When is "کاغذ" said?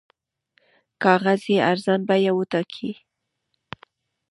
1.03-1.41